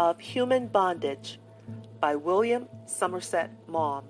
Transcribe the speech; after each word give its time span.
of 0.00 0.18
Human 0.18 0.66
Bondage 0.66 1.38
by 2.00 2.16
William 2.16 2.66
Somerset 2.86 3.50
Maugham. 3.68 4.06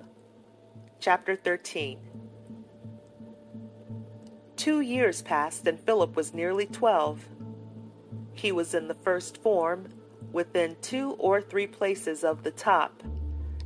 Chapter 1.00 1.34
13 1.34 1.98
Two 4.54 4.80
years 4.80 5.20
passed, 5.20 5.66
and 5.66 5.80
Philip 5.80 6.14
was 6.14 6.32
nearly 6.32 6.64
twelve. 6.66 7.26
He 8.32 8.52
was 8.52 8.72
in 8.72 8.86
the 8.86 8.94
first 8.94 9.42
form, 9.42 9.88
within 10.30 10.76
two 10.80 11.16
or 11.18 11.42
three 11.42 11.66
places 11.66 12.22
of 12.22 12.44
the 12.44 12.52
top, 12.52 13.02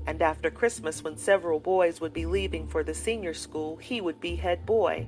and 0.06 0.22
after 0.22 0.50
Christmas, 0.50 1.04
when 1.04 1.18
several 1.18 1.60
boys 1.60 2.00
would 2.00 2.14
be 2.14 2.24
leaving 2.24 2.66
for 2.66 2.82
the 2.82 2.94
senior 2.94 3.34
school, 3.34 3.76
he 3.76 4.00
would 4.00 4.18
be 4.22 4.36
head 4.36 4.64
boy. 4.64 5.06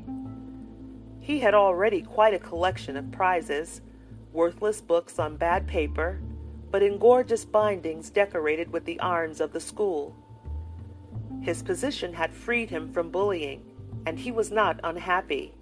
He 1.21 1.41
had 1.41 1.55
already 1.55 2.03
quite 2.03 2.35
a 2.35 2.39
collection 2.39 2.95
of 2.95 3.11
prizes 3.11 3.81
worthless 4.35 4.83
books 4.83 5.19
on 5.19 5.39
bad 5.39 5.67
paper, 5.67 6.21
but 6.71 6.83
in 6.83 6.99
gorgeous 6.99 7.45
bindings 7.45 8.11
decorated 8.11 8.73
with 8.73 8.85
the 8.85 9.01
arms 9.01 9.41
of 9.41 9.53
the 9.53 9.61
school. 9.61 10.15
His 11.41 11.63
position 11.63 12.13
had 12.13 12.35
freed 12.35 12.71
him 12.71 12.93
from 12.93 13.11
bullying, 13.11 13.63
and 14.07 14.19
he 14.19 14.33
was 14.33 14.51
not 14.51 14.81
unhappy. 14.83 15.55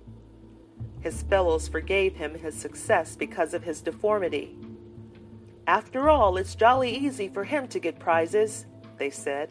His 1.00 1.22
fellows 1.22 1.68
forgave 1.68 2.16
him 2.16 2.34
his 2.34 2.54
success 2.54 3.16
because 3.16 3.52
of 3.52 3.64
his 3.64 3.82
deformity. 3.82 4.56
After 5.66 6.08
all, 6.08 6.36
it's 6.36 6.54
jolly 6.54 6.90
easy 6.94 7.28
for 7.28 7.44
him 7.44 7.68
to 7.68 7.78
get 7.78 7.98
prizes, 7.98 8.66
they 8.98 9.10
said. 9.10 9.50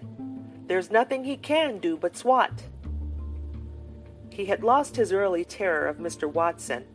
There's 0.67 0.91
nothing 0.91 1.23
he 1.23 1.38
can 1.38 1.80
do 1.80 1.97
but 1.97 2.16
swat. 2.16 2.63
He 4.30 4.45
had 4.45 4.63
lost 4.63 4.95
his 4.95 5.11
early 5.11 5.45
terror 5.45 5.88
of 5.88 5.97
Mr. 5.97 6.31
Watson. 6.31 6.85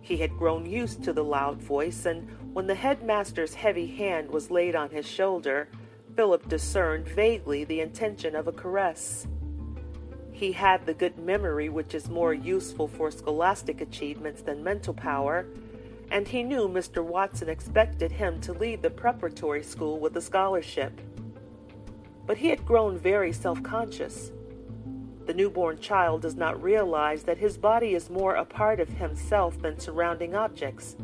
He 0.00 0.16
had 0.16 0.36
grown 0.36 0.66
used 0.66 1.04
to 1.04 1.12
the 1.12 1.24
loud 1.24 1.60
voice, 1.60 2.06
and 2.06 2.28
when 2.54 2.66
the 2.66 2.74
headmaster's 2.74 3.54
heavy 3.54 3.86
hand 3.86 4.30
was 4.30 4.50
laid 4.50 4.74
on 4.74 4.90
his 4.90 5.06
shoulder, 5.06 5.68
Philip 6.16 6.48
discerned 6.48 7.06
vaguely 7.06 7.64
the 7.64 7.80
intention 7.80 8.34
of 8.34 8.48
a 8.48 8.52
caress. 8.52 9.26
He 10.32 10.52
had 10.52 10.86
the 10.86 10.94
good 10.94 11.18
memory 11.18 11.68
which 11.68 11.94
is 11.94 12.08
more 12.08 12.32
useful 12.32 12.88
for 12.88 13.10
scholastic 13.10 13.80
achievements 13.80 14.42
than 14.42 14.64
mental 14.64 14.94
power, 14.94 15.46
and 16.10 16.26
he 16.26 16.42
knew 16.42 16.66
Mr. 16.66 17.04
Watson 17.04 17.48
expected 17.48 18.10
him 18.10 18.40
to 18.40 18.52
leave 18.52 18.82
the 18.82 18.90
preparatory 18.90 19.62
school 19.62 20.00
with 20.00 20.16
a 20.16 20.20
scholarship. 20.20 20.98
But 22.26 22.38
he 22.38 22.48
had 22.48 22.64
grown 22.64 22.98
very 22.98 23.32
self 23.32 23.62
conscious. 23.62 24.32
The 25.30 25.36
newborn 25.36 25.78
child 25.78 26.22
does 26.22 26.34
not 26.34 26.60
realize 26.60 27.22
that 27.22 27.38
his 27.38 27.56
body 27.56 27.94
is 27.94 28.10
more 28.10 28.34
a 28.34 28.44
part 28.44 28.80
of 28.80 28.88
himself 28.88 29.62
than 29.62 29.78
surrounding 29.78 30.34
objects, 30.34 30.96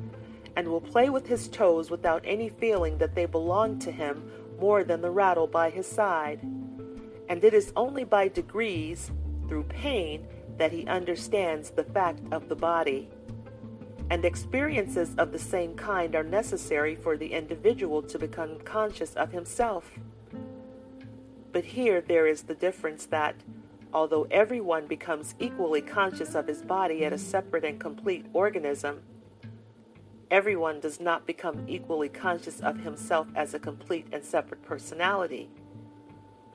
and 0.57 0.67
will 0.67 0.81
play 0.81 1.11
with 1.11 1.29
his 1.29 1.47
toes 1.47 1.93
without 1.93 2.25
any 2.25 2.49
feeling 2.49 2.99
that 2.99 3.15
they 3.15 3.27
belong 3.27 3.79
to 3.79 3.93
him 3.93 4.29
more 4.59 4.83
than 4.83 5.01
the 5.01 5.13
rattle 5.13 5.47
by 5.47 5.71
his 5.71 5.87
side. 5.87 6.41
And 7.29 7.45
it 7.45 7.55
is 7.55 7.73
only 7.77 8.03
by 8.03 8.27
degrees, 8.27 9.13
through 9.47 9.63
pain, 9.63 10.27
that 10.59 10.73
he 10.73 10.89
understands 10.89 11.71
the 11.71 11.85
fact 11.85 12.23
of 12.33 12.49
the 12.49 12.57
body. 12.57 13.09
And 14.11 14.25
experiences 14.25 15.15
of 15.19 15.31
the 15.31 15.39
same 15.39 15.77
kind 15.77 16.17
are 16.17 16.25
necessary 16.25 16.97
for 16.97 17.17
the 17.17 17.33
individual 17.33 18.03
to 18.03 18.19
become 18.19 18.59
conscious 18.65 19.15
of 19.15 19.31
himself. 19.31 19.93
But 21.53 21.65
here 21.65 22.01
there 22.01 22.27
is 22.27 22.43
the 22.43 22.57
difference 22.57 23.07
that, 23.07 23.37
although 23.93 24.27
everyone 24.31 24.87
becomes 24.87 25.35
equally 25.39 25.81
conscious 25.81 26.35
of 26.35 26.47
his 26.47 26.63
body 26.63 27.05
as 27.05 27.13
a 27.13 27.25
separate 27.25 27.65
and 27.65 27.81
complete 27.81 28.27
organism, 28.33 29.03
everyone 30.31 30.81
does 30.81 31.01
not 31.01 31.27
become 31.27 31.65
equally 31.69 32.09
conscious 32.09 32.61
of 32.61 32.79
himself 32.81 33.27
as 33.35 33.55
a 33.55 33.59
complete 33.59 34.07
and 34.13 34.25
separate 34.25 34.63
personality. 34.63 35.49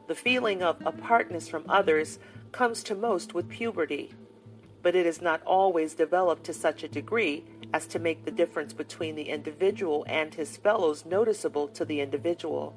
The 0.07 0.15
feeling 0.15 0.61
of 0.61 0.85
apartness 0.85 1.47
from 1.47 1.63
others 1.69 2.19
comes 2.51 2.83
to 2.83 2.95
most 2.95 3.33
with 3.33 3.47
puberty, 3.47 4.11
but 4.81 4.95
it 4.95 5.05
is 5.05 5.21
not 5.21 5.41
always 5.43 5.93
developed 5.93 6.43
to 6.45 6.53
such 6.53 6.83
a 6.83 6.87
degree 6.87 7.45
as 7.73 7.87
to 7.87 7.99
make 7.99 8.25
the 8.25 8.31
difference 8.31 8.73
between 8.73 9.15
the 9.15 9.29
individual 9.29 10.03
and 10.07 10.33
his 10.33 10.57
fellows 10.57 11.05
noticeable 11.05 11.67
to 11.69 11.85
the 11.85 12.01
individual. 12.01 12.75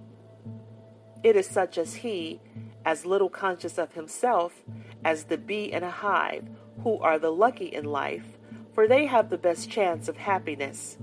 It 1.25 1.37
is 1.37 1.47
such 1.47 1.79
as 1.79 1.95
he, 1.95 2.41
as 2.85 3.07
little 3.07 3.29
conscious 3.29 3.79
of 3.79 3.95
himself 3.95 4.63
as 5.05 5.25
the 5.25 5.39
bee 5.39 5.73
in 5.73 5.83
a 5.83 5.91
hive, 5.91 6.49
who 6.83 6.99
are 6.99 7.19
the 7.19 7.31
lucky 7.31 7.67
in 7.67 7.85
life, 7.85 8.39
for 8.73 8.89
they 8.89 9.07
have 9.07 9.31
the 9.31 9.39
best 9.39 9.71
chance 9.71 10.09
of 10.09 10.17
happiness. 10.17 10.99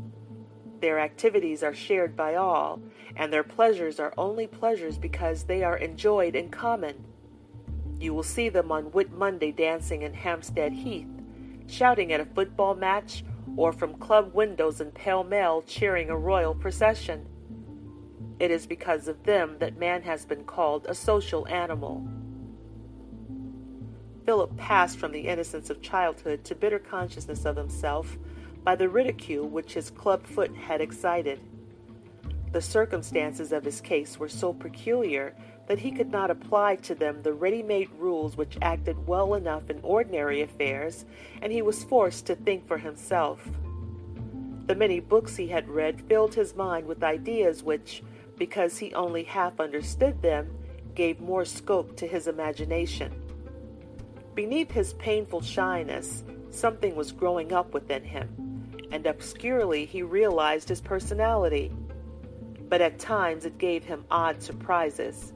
Their 0.81 0.99
activities 0.99 1.63
are 1.63 1.73
shared 1.73 2.15
by 2.15 2.35
all, 2.35 2.81
and 3.15 3.31
their 3.31 3.43
pleasures 3.43 3.99
are 3.99 4.13
only 4.17 4.47
pleasures 4.47 4.97
because 4.97 5.43
they 5.43 5.63
are 5.63 5.77
enjoyed 5.77 6.35
in 6.35 6.49
common. 6.49 7.05
You 7.99 8.13
will 8.13 8.23
see 8.23 8.49
them 8.49 8.71
on 8.71 8.91
Whit 8.91 9.11
Monday 9.11 9.51
dancing 9.51 10.01
in 10.01 10.13
Hampstead 10.13 10.73
Heath, 10.73 11.07
shouting 11.67 12.11
at 12.11 12.19
a 12.19 12.25
football 12.25 12.75
match, 12.75 13.23
or 13.55 13.71
from 13.71 13.95
club 13.95 14.33
windows 14.33 14.81
in 14.81 14.91
Pall 14.91 15.23
Mall 15.23 15.61
cheering 15.61 16.09
a 16.09 16.17
royal 16.17 16.55
procession. 16.55 17.27
It 18.41 18.50
is 18.50 18.66
because 18.66 19.07
of 19.07 19.22
them 19.22 19.57
that 19.59 19.78
man 19.78 20.02
has 20.02 20.25
been 20.25 20.46
called 20.46 20.88
a 20.90 20.96
social 20.96 21.47
animal. 21.47 22.03
Philip 24.25 24.57
passed 24.57 24.97
from 24.97 25.12
the 25.12 25.28
innocence 25.28 25.69
of 25.69 25.84
childhood 25.84 26.44
to 26.46 26.56
bitter 26.56 26.79
consciousness 26.79 27.46
of 27.46 27.56
himself 27.56 28.18
by 28.63 28.75
the 28.75 28.90
ridicule 28.90 29.47
which 29.47 29.75
his 29.75 29.91
club 29.91 30.25
foot 30.25 30.56
had 30.56 30.81
excited. 30.81 31.40
The 32.52 32.63
circumstances 32.63 33.52
of 33.52 33.63
his 33.63 33.79
case 33.79 34.18
were 34.18 34.28
so 34.28 34.53
peculiar 34.53 35.35
that 35.68 35.78
he 35.78 35.91
could 35.91 36.09
not 36.09 36.31
apply 36.31 36.78
to 36.78 36.96
them 36.96 37.22
the 37.22 37.34
ready 37.34 37.62
made 37.62 37.91
rules 37.91 38.38
which 38.38 38.58
acted 38.59 39.06
well 39.06 39.35
enough 39.35 39.69
in 39.69 39.79
ordinary 39.84 40.41
affairs, 40.41 41.06
and 41.44 41.53
he 41.53 41.62
was 41.62 41.84
forced 41.84 42.25
to 42.25 42.34
think 42.34 42.68
for 42.68 42.79
himself. 42.79 43.47
The 44.66 44.73
many 44.73 45.00
books 45.00 45.35
he 45.35 45.50
had 45.50 45.69
read 45.69 46.02
filled 46.08 46.34
his 46.34 46.56
mind 46.56 46.88
with 46.88 47.03
ideas 47.03 47.62
which, 47.62 48.02
because 48.41 48.75
he 48.75 48.91
only 48.96 49.22
half 49.22 49.59
understood 49.59 50.19
them, 50.24 50.50
gave 50.96 51.22
more 51.22 51.46
scope 51.46 51.96
to 51.96 52.07
his 52.07 52.25
imagination. 52.25 53.13
Beneath 54.34 54.72
his 54.72 54.94
painful 54.94 55.41
shyness, 55.41 56.24
something 56.50 56.96
was 56.96 57.12
growing 57.12 57.53
up 57.53 57.72
within 57.72 58.03
him, 58.03 58.68
and 58.91 59.06
obscurely 59.06 59.85
he 59.85 60.02
realized 60.02 60.68
his 60.68 60.81
personality. 60.81 61.72
But 62.68 62.81
at 62.81 62.97
times 62.97 63.46
it 63.46 63.59
gave 63.59 63.84
him 63.84 64.06
odd 64.09 64.41
surprises. 64.41 65.34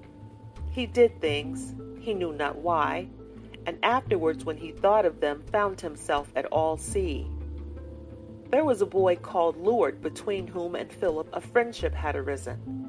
He 0.72 0.88
did 0.88 1.22
things, 1.22 1.76
he 2.00 2.16
knew 2.16 2.34
not 2.34 2.58
why, 2.58 3.08
and 3.68 3.78
afterwards, 3.84 4.46
when 4.46 4.58
he 4.58 4.72
thought 4.72 5.06
of 5.06 5.20
them, 5.20 5.44
found 5.52 5.80
himself 5.80 6.32
at 6.36 6.46
all 6.46 6.76
sea. 6.76 7.28
There 8.50 8.66
was 8.66 8.82
a 8.82 8.88
boy 8.88 9.18
called 9.18 9.58
Luard 9.58 10.02
between 10.02 10.48
whom 10.48 10.74
and 10.74 10.92
Philip 10.92 11.30
a 11.34 11.40
friendship 11.40 11.94
had 11.94 12.16
arisen. 12.16 12.85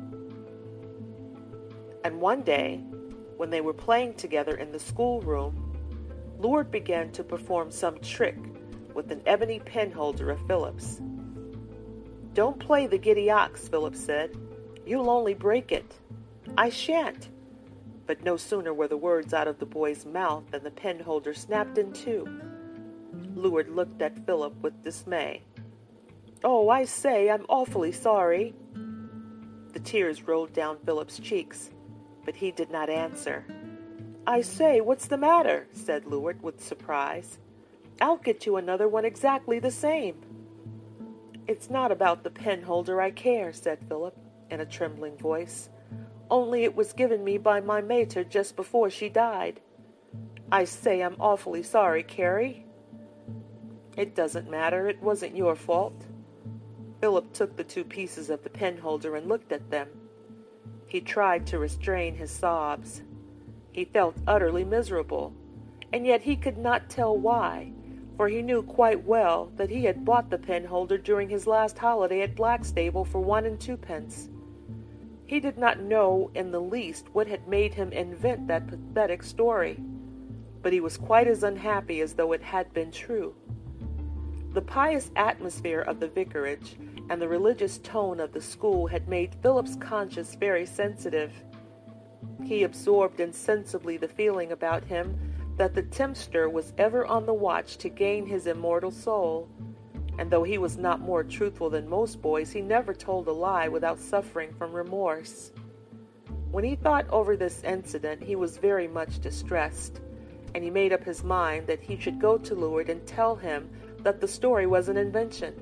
And 2.16 2.22
one 2.22 2.44
day, 2.44 2.78
when 3.36 3.50
they 3.50 3.60
were 3.60 3.74
playing 3.74 4.14
together 4.14 4.56
in 4.56 4.72
the 4.72 4.78
schoolroom, 4.78 5.76
Luard 6.38 6.70
began 6.70 7.12
to 7.12 7.22
perform 7.22 7.70
some 7.70 7.98
trick 7.98 8.38
with 8.94 9.12
an 9.12 9.20
ebony 9.26 9.60
penholder 9.60 10.32
of 10.32 10.46
Philip's. 10.46 11.02
Don't 12.32 12.58
play 12.58 12.86
the 12.86 12.96
giddy 12.96 13.30
ox, 13.30 13.68
Philip 13.68 13.94
said. 13.94 14.34
You'll 14.86 15.10
only 15.10 15.34
break 15.34 15.72
it. 15.72 15.98
I 16.56 16.70
shan't. 16.70 17.28
But 18.06 18.24
no 18.24 18.38
sooner 18.38 18.72
were 18.72 18.88
the 18.88 18.96
words 18.96 19.34
out 19.34 19.46
of 19.46 19.58
the 19.58 19.66
boy's 19.66 20.06
mouth 20.06 20.44
than 20.50 20.64
the 20.64 20.70
penholder 20.70 21.36
snapped 21.36 21.76
in 21.76 21.92
two. 21.92 22.26
Luard 23.34 23.68
looked 23.68 24.00
at 24.00 24.24
Philip 24.24 24.54
with 24.62 24.82
dismay. 24.82 25.42
Oh, 26.42 26.70
I 26.70 26.86
say, 26.86 27.28
I'm 27.28 27.44
awfully 27.50 27.92
sorry. 27.92 28.54
The 29.74 29.80
tears 29.80 30.26
rolled 30.26 30.54
down 30.54 30.78
Philip's 30.82 31.18
cheeks 31.18 31.72
but 32.26 32.36
he 32.36 32.50
did 32.50 32.70
not 32.70 32.90
answer. 32.90 33.46
I 34.26 34.42
say, 34.42 34.80
what's 34.82 35.06
the 35.06 35.16
matter? 35.16 35.68
said 35.72 36.04
Luard 36.04 36.42
with 36.42 36.62
surprise. 36.62 37.38
I'll 38.00 38.16
get 38.18 38.44
you 38.44 38.56
another 38.56 38.88
one 38.88 39.04
exactly 39.04 39.60
the 39.60 39.70
same. 39.70 40.16
It's 41.46 41.70
not 41.70 41.92
about 41.92 42.24
the 42.24 42.30
penholder 42.30 43.00
I 43.00 43.12
care, 43.12 43.52
said 43.52 43.78
Philip 43.88 44.18
in 44.50 44.60
a 44.60 44.66
trembling 44.66 45.16
voice. 45.16 45.70
Only 46.28 46.64
it 46.64 46.74
was 46.74 46.92
given 46.92 47.22
me 47.22 47.38
by 47.38 47.60
my 47.60 47.80
mater 47.80 48.24
just 48.24 48.56
before 48.56 48.90
she 48.90 49.08
died. 49.08 49.60
I 50.50 50.64
say 50.64 51.02
I'm 51.02 51.16
awfully 51.20 51.62
sorry, 51.62 52.02
Carey. 52.02 52.66
It 53.96 54.16
doesn't 54.16 54.50
matter. 54.50 54.88
It 54.88 55.00
wasn't 55.00 55.36
your 55.36 55.54
fault. 55.54 56.04
Philip 57.00 57.32
took 57.32 57.56
the 57.56 57.64
two 57.64 57.84
pieces 57.84 58.28
of 58.28 58.42
the 58.42 58.50
penholder 58.50 59.16
and 59.16 59.28
looked 59.28 59.52
at 59.52 59.70
them. 59.70 59.88
He 60.96 61.02
tried 61.02 61.46
to 61.48 61.58
restrain 61.58 62.14
his 62.14 62.30
sobs. 62.30 63.02
He 63.70 63.84
felt 63.84 64.16
utterly 64.26 64.64
miserable, 64.64 65.34
and 65.92 66.06
yet 66.06 66.22
he 66.22 66.36
could 66.36 66.56
not 66.56 66.88
tell 66.88 67.14
why, 67.14 67.72
for 68.16 68.28
he 68.28 68.40
knew 68.40 68.62
quite 68.62 69.04
well 69.04 69.52
that 69.56 69.68
he 69.68 69.84
had 69.84 70.06
bought 70.06 70.30
the 70.30 70.38
penholder 70.38 70.96
during 70.96 71.28
his 71.28 71.46
last 71.46 71.76
holiday 71.76 72.22
at 72.22 72.34
Blackstable 72.34 73.04
for 73.04 73.20
one 73.20 73.44
and 73.44 73.60
twopence. 73.60 74.30
He 75.26 75.38
did 75.38 75.58
not 75.58 75.80
know 75.80 76.30
in 76.34 76.50
the 76.50 76.62
least 76.62 77.08
what 77.12 77.26
had 77.26 77.46
made 77.46 77.74
him 77.74 77.92
invent 77.92 78.46
that 78.46 78.66
pathetic 78.66 79.22
story, 79.22 79.78
but 80.62 80.72
he 80.72 80.80
was 80.80 80.96
quite 80.96 81.28
as 81.28 81.42
unhappy 81.42 82.00
as 82.00 82.14
though 82.14 82.32
it 82.32 82.42
had 82.42 82.72
been 82.72 82.90
true. 82.90 83.34
The 84.56 84.62
pious 84.62 85.10
atmosphere 85.16 85.82
of 85.82 86.00
the 86.00 86.08
vicarage 86.08 86.78
and 87.10 87.20
the 87.20 87.28
religious 87.28 87.76
tone 87.76 88.18
of 88.18 88.32
the 88.32 88.40
school 88.40 88.86
had 88.86 89.06
made 89.06 89.34
Philip's 89.42 89.76
conscience 89.76 90.34
very 90.34 90.64
sensitive. 90.64 91.30
He 92.42 92.62
absorbed 92.62 93.20
insensibly 93.20 93.98
the 93.98 94.08
feeling 94.08 94.52
about 94.52 94.82
him 94.82 95.18
that 95.58 95.74
the 95.74 95.82
tempter 95.82 96.48
was 96.48 96.72
ever 96.78 97.04
on 97.04 97.26
the 97.26 97.34
watch 97.34 97.76
to 97.76 97.90
gain 97.90 98.24
his 98.24 98.46
immortal 98.46 98.90
soul, 98.90 99.46
and 100.18 100.30
though 100.30 100.42
he 100.42 100.56
was 100.56 100.78
not 100.78 101.00
more 101.00 101.22
truthful 101.22 101.68
than 101.68 101.86
most 101.86 102.22
boys, 102.22 102.50
he 102.50 102.62
never 102.62 102.94
told 102.94 103.28
a 103.28 103.32
lie 103.32 103.68
without 103.68 104.00
suffering 104.00 104.54
from 104.54 104.72
remorse. 104.72 105.52
When 106.50 106.64
he 106.64 106.76
thought 106.76 107.06
over 107.10 107.36
this 107.36 107.62
incident, 107.62 108.22
he 108.22 108.36
was 108.36 108.56
very 108.56 108.88
much 108.88 109.18
distressed, 109.18 110.00
and 110.54 110.64
he 110.64 110.70
made 110.70 110.94
up 110.94 111.04
his 111.04 111.22
mind 111.22 111.66
that 111.66 111.82
he 111.82 111.98
should 111.98 112.18
go 112.18 112.38
to 112.38 112.54
Luard 112.54 112.88
and 112.88 113.06
tell 113.06 113.36
him 113.36 113.68
that 114.06 114.20
the 114.20 114.28
story 114.28 114.68
was 114.68 114.88
an 114.88 114.96
invention. 114.96 115.52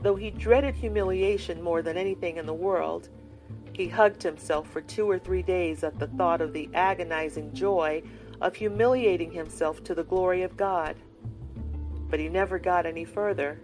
Though 0.00 0.16
he 0.16 0.32
dreaded 0.32 0.74
humiliation 0.74 1.62
more 1.62 1.82
than 1.82 1.96
anything 1.96 2.36
in 2.36 2.46
the 2.46 2.52
world, 2.52 3.10
he 3.72 3.86
hugged 3.86 4.24
himself 4.24 4.68
for 4.68 4.80
two 4.80 5.08
or 5.08 5.16
three 5.16 5.42
days 5.42 5.84
at 5.84 6.00
the 6.00 6.08
thought 6.08 6.40
of 6.40 6.52
the 6.52 6.68
agonizing 6.74 7.54
joy 7.54 8.02
of 8.40 8.56
humiliating 8.56 9.30
himself 9.30 9.84
to 9.84 9.94
the 9.94 10.02
glory 10.02 10.42
of 10.42 10.56
God. 10.56 10.96
But 12.08 12.18
he 12.18 12.28
never 12.28 12.58
got 12.58 12.86
any 12.86 13.04
further. 13.04 13.60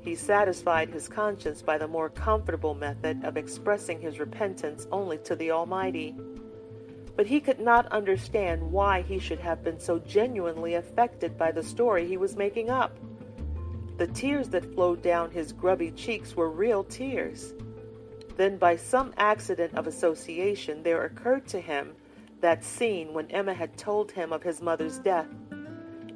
He 0.00 0.16
satisfied 0.16 0.88
his 0.88 1.06
conscience 1.06 1.62
by 1.62 1.78
the 1.78 1.86
more 1.86 2.10
comfortable 2.10 2.74
method 2.74 3.22
of 3.22 3.36
expressing 3.36 4.00
his 4.00 4.18
repentance 4.18 4.88
only 4.90 5.18
to 5.18 5.36
the 5.36 5.52
Almighty 5.52 6.16
but 7.18 7.26
he 7.26 7.40
could 7.40 7.58
not 7.58 7.90
understand 7.90 8.62
why 8.70 9.02
he 9.02 9.18
should 9.18 9.40
have 9.40 9.64
been 9.64 9.80
so 9.80 9.98
genuinely 9.98 10.74
affected 10.74 11.36
by 11.36 11.50
the 11.50 11.64
story 11.64 12.06
he 12.06 12.16
was 12.16 12.36
making 12.36 12.70
up. 12.70 12.96
The 13.96 14.06
tears 14.06 14.48
that 14.50 14.72
flowed 14.72 15.02
down 15.02 15.32
his 15.32 15.52
grubby 15.52 15.90
cheeks 15.90 16.36
were 16.36 16.48
real 16.48 16.84
tears. 16.84 17.54
Then, 18.36 18.56
by 18.56 18.76
some 18.76 19.12
accident 19.16 19.74
of 19.74 19.88
association, 19.88 20.84
there 20.84 21.02
occurred 21.06 21.48
to 21.48 21.60
him 21.60 21.96
that 22.40 22.62
scene 22.62 23.12
when 23.12 23.28
Emma 23.32 23.52
had 23.52 23.76
told 23.76 24.12
him 24.12 24.32
of 24.32 24.44
his 24.44 24.62
mother's 24.62 25.00
death, 25.00 25.26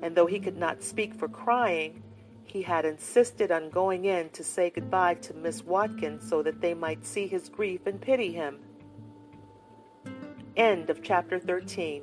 and 0.02 0.14
though 0.14 0.26
he 0.26 0.38
could 0.38 0.56
not 0.56 0.84
speak 0.84 1.16
for 1.16 1.26
crying, 1.26 2.00
he 2.44 2.62
had 2.62 2.84
insisted 2.84 3.50
on 3.50 3.70
going 3.70 4.04
in 4.04 4.30
to 4.30 4.44
say 4.44 4.70
goodbye 4.70 5.14
to 5.14 5.34
Miss 5.34 5.64
Watkins 5.64 6.28
so 6.28 6.44
that 6.44 6.60
they 6.60 6.74
might 6.74 7.04
see 7.04 7.26
his 7.26 7.48
grief 7.48 7.88
and 7.88 8.00
pity 8.00 8.32
him. 8.32 8.60
End 10.56 10.90
of 10.90 11.02
chapter 11.02 11.38
13. 11.38 12.02